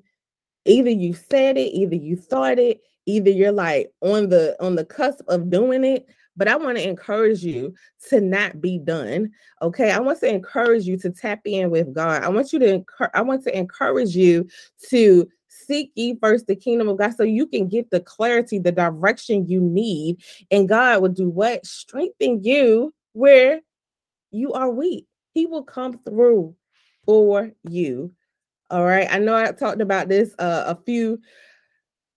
Either 0.65 0.89
you 0.89 1.13
said 1.13 1.57
it, 1.57 1.73
either 1.73 1.95
you 1.95 2.15
thought 2.15 2.59
it, 2.59 2.81
either 3.07 3.29
you're 3.29 3.51
like 3.51 3.91
on 4.01 4.29
the 4.29 4.55
on 4.63 4.75
the 4.75 4.85
cusp 4.85 5.21
of 5.27 5.49
doing 5.49 5.83
it 5.83 6.05
but 6.35 6.47
i 6.47 6.55
want 6.55 6.77
to 6.77 6.87
encourage 6.87 7.41
you 7.41 7.73
to 8.07 8.21
not 8.21 8.61
be 8.61 8.77
done 8.77 9.31
okay 9.61 9.91
i 9.91 9.99
want 9.99 10.19
to 10.19 10.27
encourage 10.27 10.83
you 10.85 10.97
to 10.97 11.09
tap 11.09 11.39
in 11.45 11.71
with 11.71 11.93
god 11.93 12.21
i 12.23 12.29
want 12.29 12.53
you 12.53 12.59
to 12.59 12.67
encourage. 12.75 13.11
i 13.15 13.21
want 13.21 13.43
to 13.43 13.57
encourage 13.57 14.15
you 14.15 14.47
to 14.89 15.27
seek 15.67 15.91
ye 15.95 16.17
first 16.21 16.47
the 16.47 16.55
kingdom 16.55 16.87
of 16.87 16.97
god 16.97 17.13
so 17.15 17.23
you 17.23 17.45
can 17.45 17.67
get 17.67 17.89
the 17.91 17.99
clarity 17.99 18.57
the 18.57 18.71
direction 18.71 19.47
you 19.47 19.61
need 19.61 20.17
and 20.51 20.69
god 20.69 21.01
will 21.01 21.09
do 21.09 21.29
what 21.29 21.65
strengthen 21.65 22.43
you 22.43 22.93
where 23.13 23.61
you 24.31 24.53
are 24.53 24.69
weak 24.69 25.05
he 25.33 25.45
will 25.45 25.63
come 25.63 25.99
through 25.99 26.55
for 27.05 27.51
you 27.69 28.11
all 28.69 28.83
right 28.83 29.07
i 29.11 29.17
know 29.17 29.35
i 29.35 29.51
talked 29.51 29.81
about 29.81 30.09
this 30.09 30.33
uh, 30.39 30.63
a 30.67 30.77
few 30.85 31.19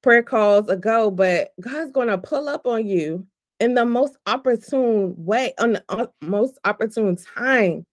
prayer 0.02 0.22
calls 0.22 0.68
ago, 0.68 1.10
but 1.10 1.52
God's 1.60 1.92
going 1.92 2.08
to 2.08 2.18
pull 2.18 2.48
up 2.48 2.66
on 2.66 2.86
you 2.86 3.26
in 3.58 3.74
the 3.74 3.84
most 3.84 4.16
opportune 4.26 5.14
way, 5.16 5.52
on 5.58 5.74
the 5.74 5.84
uh, 5.88 6.06
most 6.22 6.58
opportune 6.64 7.16
time. 7.16 7.84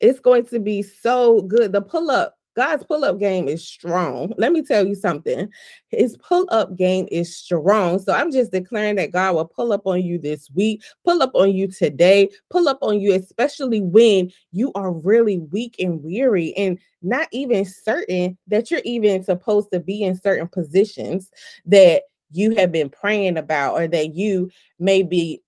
It's 0.00 0.20
going 0.20 0.46
to 0.46 0.58
be 0.58 0.82
so 0.82 1.42
good. 1.42 1.72
The 1.72 1.80
pull 1.80 2.10
up 2.10 2.36
God's 2.54 2.84
pull 2.84 3.04
up 3.04 3.18
game 3.18 3.48
is 3.48 3.66
strong. 3.66 4.32
Let 4.36 4.52
me 4.52 4.62
tell 4.62 4.86
you 4.86 4.94
something. 4.94 5.48
His 5.88 6.16
pull 6.18 6.46
up 6.50 6.76
game 6.76 7.08
is 7.10 7.34
strong. 7.34 7.98
So 7.98 8.12
I'm 8.12 8.30
just 8.30 8.52
declaring 8.52 8.96
that 8.96 9.12
God 9.12 9.34
will 9.34 9.46
pull 9.46 9.72
up 9.72 9.86
on 9.86 10.02
you 10.02 10.18
this 10.18 10.50
week, 10.54 10.82
pull 11.04 11.22
up 11.22 11.32
on 11.34 11.52
you 11.52 11.68
today, 11.68 12.30
pull 12.50 12.68
up 12.68 12.78
on 12.82 13.00
you, 13.00 13.14
especially 13.14 13.80
when 13.80 14.30
you 14.52 14.72
are 14.74 14.92
really 14.92 15.38
weak 15.38 15.76
and 15.78 16.02
weary 16.02 16.54
and 16.56 16.78
not 17.02 17.28
even 17.32 17.64
certain 17.64 18.36
that 18.46 18.70
you're 18.70 18.82
even 18.84 19.24
supposed 19.24 19.70
to 19.72 19.80
be 19.80 20.02
in 20.02 20.14
certain 20.18 20.48
positions 20.48 21.30
that 21.66 22.02
you 22.32 22.54
have 22.56 22.72
been 22.72 22.88
praying 22.88 23.36
about 23.36 23.74
or 23.74 23.86
that 23.86 24.14
you 24.14 24.50
may 24.78 25.02
be 25.02 25.41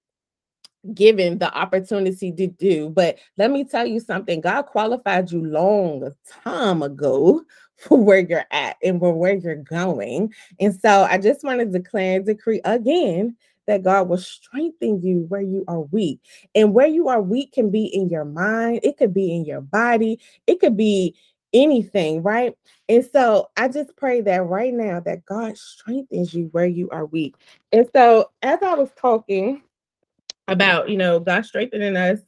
given 0.93 1.39
the 1.39 1.53
opportunity 1.57 2.33
to 2.33 2.47
do. 2.47 2.91
But 2.91 3.19
let 3.39 3.51
me 3.51 3.65
tell 3.65 3.87
you 3.87 4.01
something 4.01 4.41
God 4.41 4.63
qualified 4.63 5.31
you 5.31 5.45
long 5.45 6.11
time 6.43 6.83
ago 6.83 7.43
for 7.77 8.03
where 8.03 8.21
you're 8.21 8.45
at 8.51 8.77
and 8.83 9.01
for 9.01 9.15
where 9.15 9.35
you're 9.35 9.57
going. 9.57 10.33
And 10.61 10.79
so 10.79 11.05
I 11.05 11.19
just 11.19 11.45
want 11.45 11.61
to 11.61 11.67
declare 11.67 12.17
and 12.17 12.27
decree 12.27 12.61
again 12.65 13.37
that 13.67 13.83
God 13.83 14.09
will 14.09 14.19
strengthen 14.19 15.01
you 15.01 15.25
where 15.29 15.41
you 15.41 15.65
are 15.69 15.81
weak. 15.81 16.21
And 16.55 16.75
where 16.75 16.87
you 16.87 17.09
are 17.09 17.23
weak 17.23 17.53
can 17.53 17.71
be 17.71 17.87
in 17.87 18.11
your 18.11 18.25
mind, 18.25 18.81
it 18.83 18.99
could 18.99 19.15
be 19.15 19.35
in 19.35 19.45
your 19.45 19.63
body, 19.63 20.21
it 20.47 20.61
could 20.61 20.77
be 20.77 21.15
anything, 21.55 22.23
right? 22.23 22.53
And 22.89 23.07
so 23.11 23.49
I 23.57 23.69
just 23.69 23.97
pray 23.97 24.21
that 24.23 24.45
right 24.45 24.75
now 24.75 25.01
that 25.01 25.25
God 25.25 25.57
strengthens 25.57 26.35
you 26.35 26.49
where 26.53 26.67
you 26.67 26.91
are 26.91 27.07
weak. 27.07 27.37
And 27.73 27.89
so 27.95 28.31
as 28.43 28.59
I 28.63 28.75
was 28.75 28.91
talking, 28.97 29.63
about, 30.49 30.89
you 30.89 30.97
know, 30.97 31.21
God 31.21 31.45
strengthening 31.45 31.97
us 31.97 32.21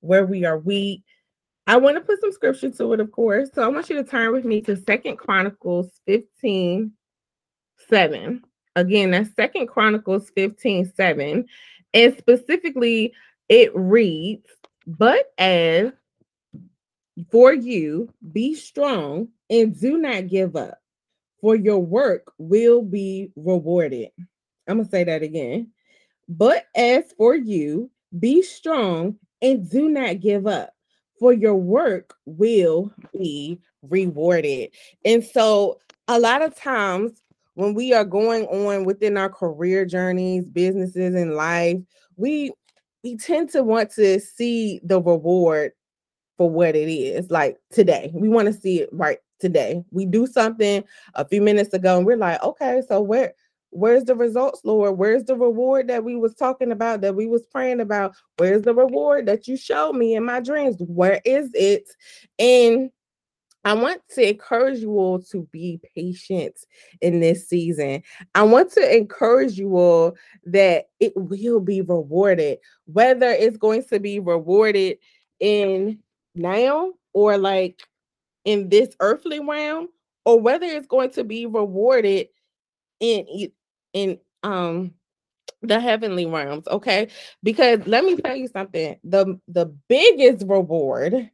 where 0.00 0.26
we 0.26 0.44
are 0.44 0.58
weak. 0.58 1.02
I 1.66 1.76
want 1.76 1.96
to 1.96 2.00
put 2.00 2.20
some 2.20 2.32
scripture 2.32 2.70
to 2.70 2.92
it, 2.92 3.00
of 3.00 3.12
course. 3.12 3.50
So 3.54 3.62
I 3.62 3.68
want 3.68 3.88
you 3.88 3.96
to 3.96 4.04
turn 4.08 4.32
with 4.32 4.44
me 4.44 4.60
to 4.62 4.76
Second 4.76 5.16
Chronicles 5.16 6.00
15, 6.06 6.92
7. 7.88 8.42
Again, 8.74 9.10
that's 9.12 9.34
Second 9.36 9.68
Chronicles 9.68 10.30
15, 10.34 10.92
7. 10.94 11.46
And 11.94 12.16
specifically, 12.18 13.12
it 13.48 13.74
reads, 13.76 14.46
But 14.86 15.32
as 15.38 15.92
for 17.30 17.52
you, 17.52 18.12
be 18.32 18.54
strong 18.54 19.28
and 19.50 19.78
do 19.78 19.98
not 19.98 20.28
give 20.28 20.56
up, 20.56 20.78
for 21.40 21.54
your 21.54 21.78
work 21.78 22.32
will 22.38 22.82
be 22.82 23.30
rewarded. 23.36 24.08
I'm 24.66 24.78
going 24.78 24.86
to 24.86 24.90
say 24.90 25.04
that 25.04 25.22
again. 25.22 25.70
But 26.36 26.64
as 26.74 27.12
for 27.18 27.34
you, 27.34 27.90
be 28.18 28.40
strong 28.40 29.16
and 29.42 29.68
do 29.68 29.90
not 29.90 30.20
give 30.20 30.46
up, 30.46 30.72
for 31.18 31.34
your 31.34 31.56
work 31.56 32.14
will 32.24 32.90
be 33.12 33.60
rewarded. 33.82 34.70
And 35.04 35.22
so, 35.22 35.78
a 36.08 36.18
lot 36.18 36.40
of 36.40 36.56
times 36.56 37.20
when 37.54 37.74
we 37.74 37.92
are 37.92 38.04
going 38.04 38.46
on 38.46 38.84
within 38.84 39.18
our 39.18 39.28
career 39.28 39.84
journeys, 39.84 40.48
businesses, 40.48 41.14
and 41.14 41.34
life, 41.34 41.76
we 42.16 42.50
we 43.04 43.18
tend 43.18 43.50
to 43.50 43.62
want 43.62 43.90
to 43.92 44.18
see 44.18 44.80
the 44.84 45.02
reward 45.02 45.72
for 46.38 46.48
what 46.48 46.74
it 46.74 46.88
is. 46.88 47.30
Like 47.30 47.58
today, 47.70 48.10
we 48.14 48.30
want 48.30 48.46
to 48.46 48.54
see 48.54 48.80
it 48.80 48.88
right 48.90 49.18
today. 49.38 49.84
We 49.90 50.06
do 50.06 50.26
something 50.26 50.82
a 51.14 51.28
few 51.28 51.42
minutes 51.42 51.74
ago, 51.74 51.98
and 51.98 52.06
we're 52.06 52.16
like, 52.16 52.42
okay, 52.42 52.80
so 52.88 53.02
where 53.02 53.34
where's 53.72 54.04
the 54.04 54.14
results 54.14 54.60
lord? 54.64 54.98
Where's 54.98 55.24
the 55.24 55.34
reward 55.34 55.88
that 55.88 56.04
we 56.04 56.14
was 56.14 56.34
talking 56.34 56.70
about 56.70 57.00
that 57.00 57.16
we 57.16 57.26
was 57.26 57.46
praying 57.46 57.80
about? 57.80 58.14
Where's 58.36 58.62
the 58.62 58.74
reward 58.74 59.26
that 59.26 59.48
you 59.48 59.56
showed 59.56 59.94
me 59.94 60.14
in 60.14 60.24
my 60.24 60.40
dreams? 60.40 60.76
Where 60.78 61.20
is 61.24 61.50
it? 61.54 61.88
And 62.38 62.90
I 63.64 63.74
want 63.74 64.02
to 64.14 64.28
encourage 64.28 64.80
you 64.80 64.90
all 64.92 65.20
to 65.30 65.48
be 65.52 65.80
patient 65.94 66.54
in 67.00 67.20
this 67.20 67.48
season. 67.48 68.02
I 68.34 68.42
want 68.42 68.72
to 68.72 68.96
encourage 68.96 69.56
you 69.56 69.76
all 69.76 70.16
that 70.46 70.88
it 71.00 71.12
will 71.16 71.60
be 71.60 71.80
rewarded, 71.80 72.58
whether 72.86 73.28
it's 73.28 73.56
going 73.56 73.84
to 73.84 74.00
be 74.00 74.18
rewarded 74.18 74.98
in 75.40 76.00
now 76.34 76.92
or 77.12 77.38
like 77.38 77.82
in 78.44 78.68
this 78.68 78.94
earthly 79.00 79.38
realm, 79.38 79.88
or 80.24 80.40
whether 80.40 80.66
it's 80.66 80.88
going 80.88 81.10
to 81.10 81.24
be 81.24 81.46
rewarded 81.46 82.28
in 82.98 83.26
in 83.92 84.18
um 84.42 84.92
the 85.62 85.78
heavenly 85.78 86.26
realms 86.26 86.66
okay? 86.68 87.08
Because 87.42 87.86
let 87.86 88.04
me 88.04 88.16
tell 88.16 88.36
you 88.36 88.48
something 88.48 88.96
the 89.04 89.38
the 89.48 89.66
biggest 89.88 90.46
reward 90.46 91.30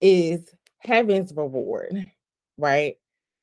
is 0.00 0.48
heaven's 0.78 1.32
reward 1.34 2.06
right? 2.58 2.96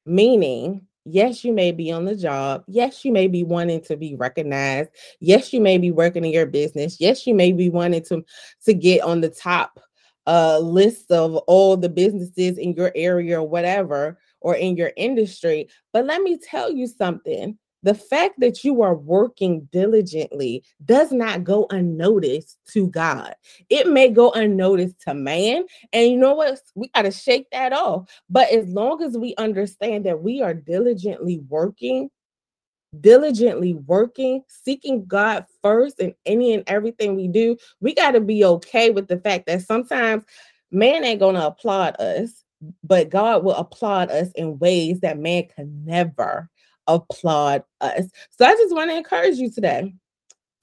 Meaning 0.05 0.87
yes 1.05 1.43
you 1.43 1.53
may 1.53 1.71
be 1.71 1.91
on 1.91 2.03
the 2.03 2.15
job 2.15 2.63
yes 2.67 3.05
you 3.05 3.11
may 3.11 3.27
be 3.27 3.43
wanting 3.43 3.79
to 3.79 3.95
be 3.95 4.15
recognized 4.15 4.89
yes 5.19 5.53
you 5.53 5.61
may 5.61 5.77
be 5.77 5.91
working 5.91 6.25
in 6.25 6.31
your 6.31 6.47
business 6.47 6.99
yes 6.99 7.27
you 7.27 7.33
may 7.35 7.51
be 7.51 7.69
wanting 7.69 8.03
to 8.03 8.25
to 8.63 8.73
get 8.73 9.01
on 9.01 9.21
the 9.21 9.29
top 9.29 9.79
uh 10.25 10.57
list 10.57 11.11
of 11.11 11.35
all 11.45 11.77
the 11.77 11.87
businesses 11.87 12.57
in 12.57 12.73
your 12.73 12.91
area 12.95 13.39
or 13.39 13.47
whatever 13.47 14.17
or 14.41 14.55
in 14.55 14.75
your 14.75 14.91
industry 14.97 15.69
but 15.93 16.05
let 16.05 16.23
me 16.23 16.39
tell 16.39 16.71
you 16.71 16.87
something 16.87 17.55
the 17.85 17.93
fact 17.93 18.39
that 18.39 18.63
you 18.63 18.81
are 18.81 18.95
working 18.95 19.69
diligently 19.71 20.63
does 20.85 21.11
not 21.11 21.43
go 21.43 21.67
unnoticed 21.69 22.57
to 22.73 22.89
God. 22.89 23.35
It 23.69 23.87
may 23.87 24.09
go 24.09 24.31
unnoticed 24.31 24.99
to 25.01 25.13
man. 25.13 25.65
And 25.93 26.09
you 26.09 26.17
know 26.17 26.33
what? 26.33 26.59
We 26.73 26.87
got 26.95 27.03
to 27.03 27.11
shake 27.11 27.47
that 27.51 27.73
off. 27.73 28.09
But 28.27 28.49
as 28.49 28.67
long 28.69 29.03
as 29.03 29.19
we 29.19 29.35
understand 29.37 30.03
that 30.07 30.23
we 30.23 30.41
are 30.41 30.55
diligently 30.55 31.43
working, 31.47 32.09
diligently 32.99 33.75
working, 33.75 34.41
seeking 34.47 35.05
God 35.05 35.45
first 35.61 35.99
in 35.99 36.15
any 36.25 36.55
and 36.55 36.63
everything 36.65 37.15
we 37.15 37.27
do, 37.27 37.55
we 37.81 37.93
got 37.93 38.11
to 38.11 38.19
be 38.19 38.43
okay 38.45 38.89
with 38.89 39.07
the 39.07 39.19
fact 39.19 39.45
that 39.45 39.61
sometimes 39.61 40.23
man 40.71 41.03
ain't 41.03 41.19
going 41.19 41.35
to 41.35 41.45
applaud 41.45 42.01
us, 42.01 42.43
but 42.83 43.11
God 43.11 43.43
will 43.43 43.53
applaud 43.53 44.09
us 44.09 44.31
in 44.31 44.57
ways 44.57 45.01
that 45.01 45.19
man 45.19 45.43
can 45.55 45.85
never 45.85 46.49
applaud 46.87 47.63
us. 47.81 48.09
So 48.31 48.45
I 48.45 48.53
just 48.53 48.75
want 48.75 48.89
to 48.91 48.97
encourage 48.97 49.37
you 49.37 49.51
today. 49.51 49.93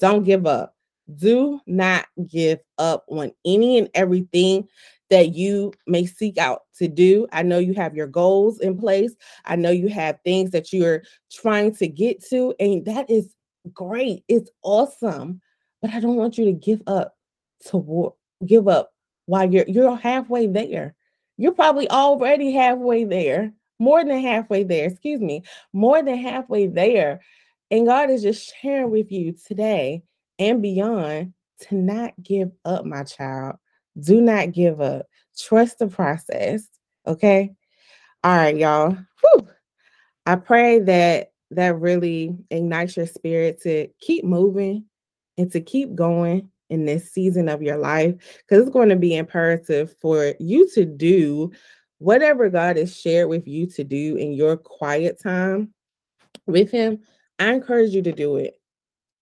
Don't 0.00 0.24
give 0.24 0.46
up. 0.46 0.74
Do 1.16 1.60
not 1.66 2.06
give 2.26 2.60
up 2.78 3.04
on 3.08 3.32
any 3.44 3.78
and 3.78 3.88
everything 3.94 4.68
that 5.10 5.34
you 5.34 5.72
may 5.86 6.06
seek 6.06 6.38
out 6.38 6.62
to 6.78 6.88
do. 6.88 7.26
I 7.32 7.42
know 7.42 7.58
you 7.58 7.74
have 7.74 7.94
your 7.94 8.06
goals 8.06 8.60
in 8.60 8.78
place. 8.78 9.14
I 9.44 9.56
know 9.56 9.70
you 9.70 9.88
have 9.88 10.18
things 10.24 10.50
that 10.52 10.72
you're 10.72 11.02
trying 11.30 11.74
to 11.76 11.86
get 11.86 12.24
to, 12.30 12.54
and 12.58 12.84
that 12.86 13.10
is 13.10 13.34
great. 13.74 14.24
It's 14.28 14.50
awesome. 14.62 15.40
But 15.82 15.92
I 15.92 16.00
don't 16.00 16.16
want 16.16 16.38
you 16.38 16.46
to 16.46 16.52
give 16.52 16.82
up 16.86 17.14
to 17.66 18.14
give 18.46 18.68
up 18.68 18.92
while 19.26 19.52
you're 19.52 19.66
you're 19.68 19.96
halfway 19.96 20.46
there. 20.46 20.94
You're 21.36 21.52
probably 21.52 21.90
already 21.90 22.52
halfway 22.52 23.04
there 23.04 23.52
more 23.78 24.04
than 24.04 24.20
halfway 24.20 24.62
there, 24.64 24.86
excuse 24.86 25.20
me, 25.20 25.42
more 25.72 26.02
than 26.02 26.16
halfway 26.16 26.66
there. 26.66 27.20
And 27.70 27.86
God 27.86 28.10
is 28.10 28.22
just 28.22 28.54
sharing 28.60 28.90
with 28.90 29.10
you 29.10 29.34
today 29.46 30.02
and 30.38 30.60
beyond 30.60 31.32
to 31.60 31.74
not 31.74 32.12
give 32.22 32.50
up, 32.64 32.84
my 32.84 33.04
child. 33.04 33.56
Do 34.00 34.20
not 34.20 34.52
give 34.52 34.80
up. 34.80 35.06
Trust 35.38 35.78
the 35.78 35.86
process. 35.86 36.66
Okay. 37.06 37.52
All 38.24 38.36
right, 38.36 38.56
y'all. 38.56 38.96
Whew. 39.22 39.48
I 40.26 40.36
pray 40.36 40.80
that 40.80 41.32
that 41.50 41.78
really 41.78 42.36
ignites 42.50 42.96
your 42.96 43.06
spirit 43.06 43.60
to 43.62 43.88
keep 44.00 44.24
moving 44.24 44.84
and 45.36 45.50
to 45.52 45.60
keep 45.60 45.94
going 45.94 46.50
in 46.70 46.86
this 46.86 47.12
season 47.12 47.48
of 47.48 47.62
your 47.62 47.76
life 47.76 48.14
because 48.38 48.62
it's 48.62 48.72
going 48.72 48.88
to 48.88 48.96
be 48.96 49.14
imperative 49.16 49.94
for 50.00 50.34
you 50.40 50.68
to 50.70 50.84
do 50.84 51.50
whatever 52.02 52.48
God 52.48 52.76
has 52.76 52.96
shared 52.96 53.28
with 53.28 53.46
you 53.46 53.66
to 53.66 53.84
do 53.84 54.16
in 54.16 54.32
your 54.32 54.56
quiet 54.56 55.20
time 55.20 55.72
with 56.46 56.70
Him. 56.70 57.00
I 57.38 57.52
encourage 57.52 57.92
you 57.92 58.02
to 58.02 58.12
do 58.12 58.36
it. 58.36 58.54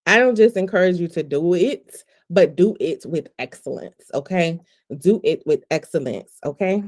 I 0.06 0.18
don't 0.18 0.34
just 0.34 0.56
encourage 0.56 0.96
you 0.96 1.08
to 1.08 1.22
do 1.22 1.54
it, 1.54 2.02
but 2.30 2.56
do 2.56 2.76
it 2.80 3.04
with 3.04 3.28
excellence. 3.38 4.10
Okay. 4.14 4.60
Do 4.98 5.20
it 5.22 5.42
with 5.46 5.62
excellence. 5.70 6.38
Okay. 6.44 6.82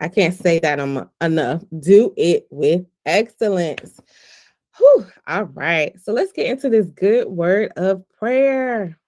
I 0.00 0.08
can't 0.08 0.34
say 0.34 0.58
that 0.60 0.78
enough. 1.20 1.62
Do 1.78 2.14
it 2.16 2.46
with 2.50 2.86
excellence. 3.04 4.00
Whew. 4.78 5.06
All 5.26 5.44
right. 5.44 6.00
So 6.00 6.12
let's 6.12 6.32
get 6.32 6.46
into 6.46 6.70
this 6.70 6.86
good 6.86 7.28
word 7.28 7.72
of 7.76 8.08
prayer. 8.18 8.98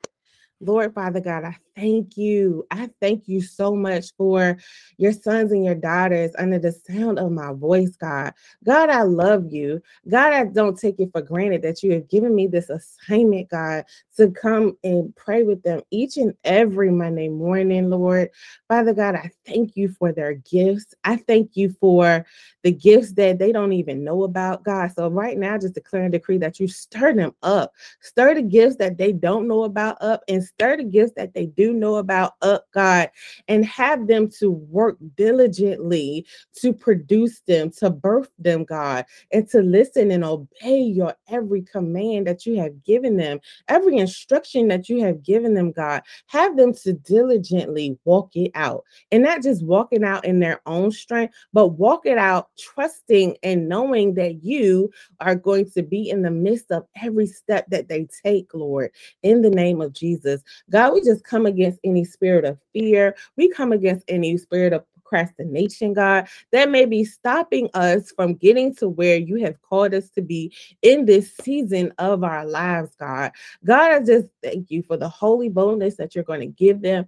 Lord 0.60 0.92
Father 0.92 1.20
God, 1.20 1.44
I 1.44 1.56
thank 1.76 2.16
you. 2.16 2.66
I 2.70 2.90
thank 3.00 3.28
you 3.28 3.40
so 3.40 3.74
much 3.74 4.14
for 4.16 4.56
your 4.96 5.12
sons 5.12 5.52
and 5.52 5.64
your 5.64 5.74
daughters 5.74 6.32
under 6.38 6.58
the 6.58 6.72
sound 6.72 7.18
of 7.18 7.32
my 7.32 7.52
voice, 7.52 7.96
God. 7.96 8.32
God, 8.64 8.90
I 8.90 9.02
love 9.02 9.52
you. 9.52 9.82
God, 10.08 10.32
I 10.32 10.44
don't 10.44 10.78
take 10.78 11.00
it 11.00 11.10
for 11.12 11.22
granted 11.22 11.62
that 11.62 11.82
you 11.82 11.92
have 11.92 12.08
given 12.08 12.34
me 12.34 12.46
this 12.46 12.70
assignment, 12.70 13.48
God, 13.48 13.84
to 14.16 14.30
come 14.30 14.76
and 14.84 15.14
pray 15.16 15.42
with 15.42 15.62
them 15.62 15.80
each 15.90 16.16
and 16.16 16.34
every 16.44 16.90
Monday 16.90 17.28
morning, 17.28 17.90
Lord. 17.90 18.30
Father 18.68 18.92
God, 18.92 19.14
I 19.14 19.30
thank 19.46 19.76
you 19.76 19.88
for 19.88 20.12
their 20.12 20.34
gifts. 20.34 20.94
I 21.04 21.16
thank 21.16 21.56
you 21.56 21.74
for 21.80 22.26
the 22.62 22.72
gifts 22.72 23.12
that 23.12 23.38
they 23.38 23.52
don't 23.52 23.72
even 23.72 24.04
know 24.04 24.24
about, 24.24 24.64
God. 24.64 24.92
So 24.92 25.08
right 25.08 25.38
now, 25.38 25.58
just 25.58 25.74
declare 25.74 26.02
and 26.02 26.12
decree 26.12 26.38
that 26.38 26.60
you 26.60 26.68
stir 26.68 27.14
them 27.14 27.34
up, 27.42 27.72
stir 28.00 28.34
the 28.34 28.42
gifts 28.42 28.76
that 28.76 28.98
they 28.98 29.12
don't 29.12 29.48
know 29.48 29.64
about 29.64 29.96
up, 30.00 30.22
and 30.28 30.44
stir 30.44 30.76
the 30.76 30.84
gifts 30.84 31.12
that 31.16 31.34
they 31.34 31.46
do 31.46 31.59
know 31.68 31.96
about 31.96 32.34
up, 32.42 32.66
God, 32.72 33.10
and 33.48 33.64
have 33.64 34.06
them 34.06 34.28
to 34.38 34.50
work 34.50 34.96
diligently 35.16 36.26
to 36.60 36.72
produce 36.72 37.40
them, 37.40 37.70
to 37.78 37.90
birth 37.90 38.30
them, 38.38 38.64
God, 38.64 39.04
and 39.32 39.48
to 39.50 39.60
listen 39.60 40.10
and 40.10 40.24
obey 40.24 40.80
your 40.80 41.14
every 41.28 41.62
command 41.62 42.26
that 42.26 42.46
you 42.46 42.58
have 42.60 42.82
given 42.84 43.16
them, 43.16 43.40
every 43.68 43.96
instruction 43.98 44.68
that 44.68 44.88
you 44.88 45.02
have 45.02 45.22
given 45.22 45.54
them, 45.54 45.72
God. 45.72 46.02
Have 46.26 46.56
them 46.56 46.72
to 46.74 46.92
diligently 46.92 47.98
walk 48.04 48.30
it 48.34 48.50
out 48.54 48.84
and 49.12 49.22
not 49.22 49.42
just 49.42 49.64
walking 49.64 50.04
out 50.04 50.24
in 50.24 50.40
their 50.40 50.60
own 50.66 50.90
strength, 50.90 51.34
but 51.52 51.68
walk 51.68 52.06
it 52.06 52.18
out 52.18 52.48
trusting 52.58 53.36
and 53.42 53.68
knowing 53.68 54.14
that 54.14 54.42
you 54.42 54.90
are 55.20 55.34
going 55.34 55.70
to 55.70 55.82
be 55.82 56.10
in 56.10 56.22
the 56.22 56.30
midst 56.30 56.70
of 56.70 56.86
every 57.02 57.26
step 57.26 57.66
that 57.70 57.88
they 57.88 58.06
take, 58.24 58.52
Lord, 58.54 58.90
in 59.22 59.42
the 59.42 59.50
name 59.50 59.80
of 59.80 59.92
Jesus. 59.92 60.42
God, 60.70 60.94
we 60.94 61.02
just 61.02 61.24
come 61.24 61.46
against 61.50 61.80
any 61.84 62.04
spirit 62.04 62.44
of 62.44 62.58
fear. 62.72 63.14
We 63.36 63.50
come 63.50 63.72
against 63.72 64.04
any 64.08 64.36
spirit 64.38 64.72
of 64.72 64.84
procrastination, 65.10 65.92
God, 65.92 66.28
that 66.52 66.70
may 66.70 66.84
be 66.86 67.04
stopping 67.04 67.68
us 67.74 68.12
from 68.12 68.34
getting 68.34 68.74
to 68.76 68.88
where 68.88 69.16
you 69.16 69.36
have 69.44 69.60
called 69.62 69.94
us 69.94 70.08
to 70.10 70.22
be 70.22 70.52
in 70.82 71.04
this 71.04 71.34
season 71.36 71.92
of 71.98 72.24
our 72.24 72.46
lives, 72.46 72.90
God. 72.98 73.32
God, 73.64 73.92
I 73.92 74.00
just 74.00 74.28
thank 74.42 74.70
you 74.70 74.82
for 74.82 74.96
the 74.96 75.08
holy 75.08 75.48
boldness 75.48 75.96
that 75.96 76.14
you're 76.14 76.24
going 76.24 76.40
to 76.40 76.46
give 76.46 76.80
them 76.80 77.06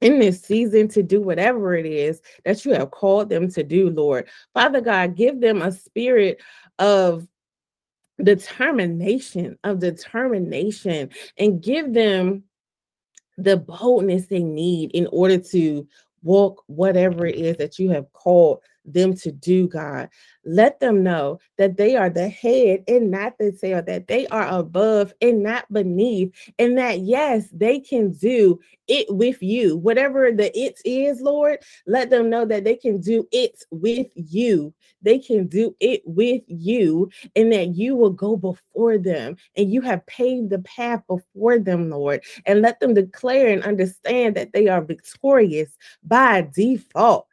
in 0.00 0.18
this 0.18 0.40
season 0.40 0.88
to 0.88 1.02
do 1.02 1.20
whatever 1.20 1.74
it 1.74 1.86
is 1.86 2.20
that 2.44 2.64
you 2.64 2.72
have 2.72 2.90
called 2.90 3.28
them 3.28 3.50
to 3.50 3.62
do, 3.62 3.90
Lord. 3.90 4.28
Father 4.54 4.80
God, 4.80 5.16
give 5.16 5.40
them 5.40 5.62
a 5.62 5.72
spirit 5.72 6.40
of 6.78 7.26
determination, 8.22 9.58
of 9.64 9.78
determination, 9.78 11.10
and 11.38 11.62
give 11.62 11.92
them 11.92 12.44
the 13.42 13.56
boldness 13.56 14.26
they 14.26 14.42
need 14.42 14.90
in 14.92 15.06
order 15.12 15.38
to 15.38 15.86
walk 16.22 16.62
whatever 16.66 17.26
it 17.26 17.36
is 17.36 17.56
that 17.56 17.78
you 17.78 17.90
have 17.90 18.12
called 18.12 18.60
them 18.84 19.14
to 19.14 19.32
do, 19.32 19.68
God. 19.68 20.08
Let 20.44 20.80
them 20.80 21.02
know 21.02 21.38
that 21.58 21.76
they 21.76 21.96
are 21.96 22.10
the 22.10 22.28
head 22.28 22.84
and 22.88 23.10
not 23.10 23.38
the 23.38 23.52
tail, 23.52 23.82
that 23.82 24.08
they 24.08 24.26
are 24.28 24.46
above 24.48 25.12
and 25.20 25.42
not 25.42 25.70
beneath, 25.72 26.32
and 26.58 26.78
that 26.78 27.00
yes, 27.00 27.48
they 27.52 27.80
can 27.80 28.12
do 28.12 28.58
it 28.88 29.06
with 29.14 29.42
you. 29.42 29.76
Whatever 29.76 30.32
the 30.32 30.56
it 30.58 30.80
is, 30.84 31.20
Lord, 31.20 31.58
let 31.86 32.10
them 32.10 32.30
know 32.30 32.44
that 32.46 32.64
they 32.64 32.76
can 32.76 33.00
do 33.00 33.26
it 33.32 33.62
with 33.70 34.08
you. 34.14 34.72
They 35.02 35.18
can 35.18 35.46
do 35.46 35.74
it 35.80 36.02
with 36.04 36.42
you, 36.46 37.10
and 37.36 37.52
that 37.52 37.74
you 37.74 37.96
will 37.96 38.10
go 38.10 38.36
before 38.36 38.98
them 38.98 39.36
and 39.56 39.72
you 39.72 39.80
have 39.82 40.06
paved 40.06 40.50
the 40.50 40.60
path 40.60 41.02
before 41.06 41.58
them, 41.58 41.90
Lord. 41.90 42.22
And 42.46 42.62
let 42.62 42.80
them 42.80 42.94
declare 42.94 43.48
and 43.48 43.62
understand 43.62 44.36
that 44.36 44.52
they 44.52 44.68
are 44.68 44.80
victorious 44.82 45.76
by 46.02 46.48
default 46.54 47.26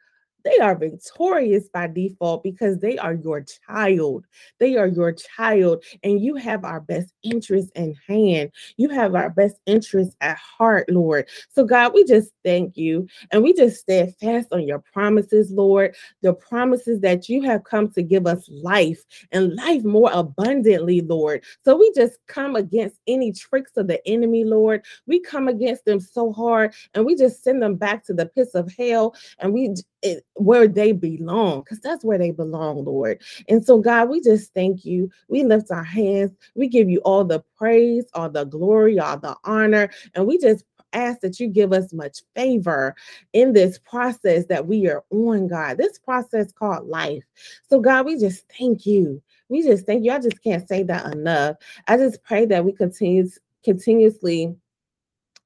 they 0.44 0.58
are 0.58 0.76
victorious 0.76 1.68
by 1.68 1.88
default 1.88 2.42
because 2.42 2.78
they 2.78 2.96
are 2.98 3.14
your 3.14 3.44
child. 3.66 4.26
They 4.60 4.76
are 4.76 4.86
your 4.86 5.12
child, 5.12 5.84
and 6.02 6.20
you 6.20 6.36
have 6.36 6.64
our 6.64 6.80
best 6.80 7.12
interest 7.22 7.70
in 7.74 7.94
hand. 8.06 8.52
You 8.76 8.88
have 8.90 9.14
our 9.14 9.30
best 9.30 9.56
interest 9.66 10.16
at 10.20 10.38
heart, 10.38 10.88
Lord. 10.90 11.28
So, 11.50 11.64
God, 11.64 11.92
we 11.94 12.04
just 12.04 12.30
thank 12.44 12.76
you 12.76 13.06
and 13.30 13.42
we 13.42 13.52
just 13.52 13.80
stand 13.80 14.14
fast 14.16 14.48
on 14.52 14.66
your 14.66 14.78
promises, 14.92 15.50
Lord. 15.50 15.96
The 16.22 16.34
promises 16.34 17.00
that 17.00 17.28
you 17.28 17.42
have 17.42 17.64
come 17.64 17.90
to 17.92 18.02
give 18.02 18.26
us 18.26 18.48
life 18.50 19.04
and 19.32 19.54
life 19.56 19.84
more 19.84 20.10
abundantly, 20.12 21.00
Lord. 21.00 21.44
So, 21.64 21.76
we 21.76 21.92
just 21.94 22.18
come 22.26 22.56
against 22.56 22.96
any 23.06 23.32
tricks 23.32 23.72
of 23.76 23.88
the 23.88 24.06
enemy, 24.06 24.44
Lord. 24.44 24.84
We 25.06 25.20
come 25.20 25.48
against 25.48 25.84
them 25.84 26.00
so 26.00 26.32
hard 26.32 26.74
and 26.94 27.04
we 27.04 27.16
just 27.16 27.42
send 27.42 27.62
them 27.62 27.76
back 27.76 28.04
to 28.06 28.14
the 28.14 28.26
pits 28.26 28.54
of 28.54 28.72
hell 28.78 29.14
and 29.38 29.52
we 29.52 29.74
it, 30.02 30.24
where 30.34 30.68
they 30.68 30.92
belong, 30.92 31.60
because 31.60 31.80
that's 31.80 32.04
where 32.04 32.18
they 32.18 32.30
belong, 32.30 32.84
Lord. 32.84 33.20
And 33.48 33.64
so, 33.64 33.78
God, 33.78 34.08
we 34.08 34.20
just 34.20 34.52
thank 34.54 34.84
you. 34.84 35.10
We 35.28 35.44
lift 35.44 35.70
our 35.70 35.84
hands. 35.84 36.32
We 36.54 36.68
give 36.68 36.88
you 36.88 37.00
all 37.00 37.24
the 37.24 37.42
praise, 37.56 38.04
all 38.14 38.30
the 38.30 38.44
glory, 38.44 38.98
all 38.98 39.18
the 39.18 39.36
honor, 39.44 39.90
and 40.14 40.26
we 40.26 40.38
just 40.38 40.64
ask 40.94 41.20
that 41.20 41.38
you 41.38 41.48
give 41.48 41.72
us 41.72 41.92
much 41.92 42.22
favor 42.34 42.94
in 43.32 43.52
this 43.52 43.78
process 43.78 44.46
that 44.46 44.66
we 44.66 44.88
are 44.88 45.04
on, 45.10 45.46
God. 45.46 45.76
This 45.78 45.98
process 45.98 46.52
called 46.52 46.86
life. 46.88 47.24
So, 47.68 47.80
God, 47.80 48.06
we 48.06 48.18
just 48.18 48.44
thank 48.58 48.86
you. 48.86 49.22
We 49.48 49.62
just 49.62 49.86
thank 49.86 50.04
you. 50.04 50.12
I 50.12 50.18
just 50.18 50.42
can't 50.42 50.66
say 50.68 50.82
that 50.84 51.14
enough. 51.14 51.56
I 51.86 51.96
just 51.96 52.22
pray 52.22 52.46
that 52.46 52.64
we 52.64 52.72
continue 52.72 53.28
continuously 53.64 54.54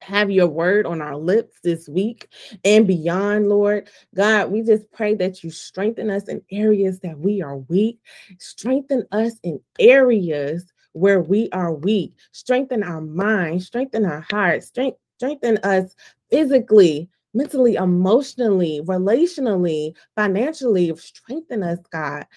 have 0.03 0.29
your 0.29 0.47
word 0.47 0.85
on 0.85 1.01
our 1.01 1.15
lips 1.15 1.57
this 1.63 1.87
week 1.87 2.27
and 2.63 2.85
beyond, 2.85 3.49
Lord. 3.49 3.89
God, 4.15 4.51
we 4.51 4.61
just 4.61 4.91
pray 4.91 5.15
that 5.15 5.43
you 5.43 5.49
strengthen 5.49 6.09
us 6.09 6.27
in 6.27 6.41
areas 6.51 6.99
that 6.99 7.17
we 7.17 7.41
are 7.41 7.57
weak, 7.57 7.99
strengthen 8.39 9.05
us 9.11 9.33
in 9.43 9.59
areas 9.79 10.71
where 10.91 11.21
we 11.21 11.49
are 11.51 11.73
weak, 11.73 12.13
strengthen 12.31 12.83
our 12.83 13.01
mind, 13.01 13.63
strengthen 13.63 14.05
our 14.05 14.25
heart, 14.29 14.63
strength, 14.63 14.97
strengthen 15.17 15.57
us 15.59 15.95
physically. 16.29 17.09
Mentally, 17.35 17.73
emotionally, 17.73 18.79
relationally, 18.85 19.95
financially, 20.15 20.95
strengthen 20.97 21.63
us, 21.63 21.79
God. 21.91 22.27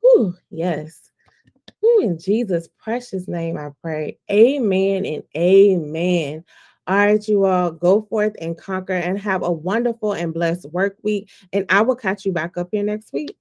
Whew, 0.00 0.34
yes. 0.50 1.10
In 2.00 2.18
Jesus' 2.18 2.68
precious 2.78 3.28
name, 3.28 3.56
I 3.56 3.70
pray. 3.80 4.18
Amen 4.30 5.06
and 5.06 5.22
amen. 5.36 6.44
All 6.90 6.96
right, 6.96 7.28
you 7.28 7.44
all 7.44 7.70
go 7.70 8.02
forth 8.10 8.34
and 8.40 8.58
conquer 8.58 8.94
and 8.94 9.16
have 9.16 9.44
a 9.44 9.52
wonderful 9.52 10.12
and 10.12 10.34
blessed 10.34 10.66
work 10.72 10.96
week. 11.04 11.30
And 11.52 11.64
I 11.68 11.82
will 11.82 11.94
catch 11.94 12.24
you 12.24 12.32
back 12.32 12.56
up 12.56 12.70
here 12.72 12.82
next 12.82 13.12
week. 13.12 13.36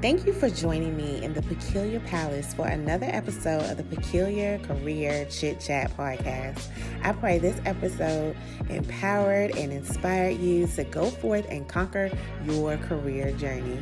Thank 0.00 0.24
you 0.24 0.32
for 0.32 0.48
joining 0.48 0.96
me 0.96 1.22
in 1.22 1.34
the 1.34 1.42
Peculiar 1.42 2.00
Palace 2.00 2.54
for 2.54 2.66
another 2.66 3.08
episode 3.10 3.70
of 3.70 3.76
the 3.76 3.84
Peculiar 3.84 4.58
Career 4.60 5.26
Chit 5.26 5.60
Chat 5.60 5.94
podcast. 5.94 6.66
I 7.02 7.12
pray 7.12 7.36
this 7.36 7.60
episode 7.66 8.34
empowered 8.70 9.54
and 9.54 9.70
inspired 9.70 10.38
you 10.38 10.66
to 10.68 10.84
go 10.84 11.10
forth 11.10 11.44
and 11.50 11.68
conquer 11.68 12.10
your 12.46 12.78
career 12.78 13.32
journey. 13.32 13.78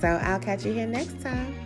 So 0.00 0.06
I'll 0.22 0.38
catch 0.38 0.64
you 0.64 0.72
here 0.72 0.86
next 0.86 1.20
time. 1.20 1.63